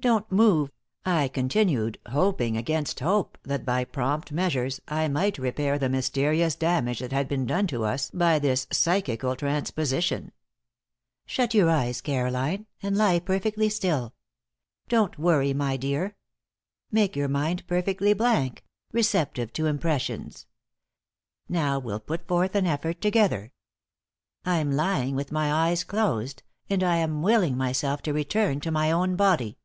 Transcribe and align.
"Don't 0.00 0.30
move," 0.30 0.70
I 1.04 1.26
continued, 1.26 1.98
hoping 2.08 2.56
against 2.56 3.00
hope 3.00 3.36
that 3.42 3.64
by 3.64 3.82
prompt 3.84 4.30
measures 4.30 4.80
I 4.86 5.08
might 5.08 5.38
repair 5.38 5.76
the 5.76 5.88
mysterious 5.88 6.54
damage 6.54 7.00
that 7.00 7.10
had 7.10 7.26
been 7.26 7.46
done 7.46 7.66
to 7.66 7.82
us 7.84 8.08
by 8.12 8.38
this 8.38 8.68
psychical 8.70 9.34
transposition. 9.34 10.30
"Shut 11.26 11.52
your 11.52 11.68
eyes, 11.68 12.00
Caroline, 12.00 12.66
and 12.80 12.96
lie 12.96 13.18
perfectly 13.18 13.68
still. 13.68 14.14
Don't 14.88 15.18
worry, 15.18 15.52
my 15.52 15.76
dear. 15.76 16.14
Make 16.92 17.16
your 17.16 17.26
mind 17.28 17.66
perfectly 17.66 18.12
blank 18.14 18.64
receptive 18.92 19.52
to 19.54 19.66
impressions. 19.66 20.46
Now, 21.48 21.80
we'll 21.80 21.98
put 21.98 22.24
forth 22.28 22.54
an 22.54 22.68
effort 22.68 23.00
together. 23.00 23.50
I'm 24.44 24.70
lying 24.70 25.16
with 25.16 25.32
my 25.32 25.52
eyes 25.52 25.82
closed, 25.82 26.44
and 26.70 26.84
I 26.84 26.98
am 26.98 27.20
willing 27.20 27.56
myself 27.56 28.00
to 28.02 28.12
return 28.12 28.60
to 28.60 28.70
my 28.70 28.92
own 28.92 29.16
body. 29.16 29.56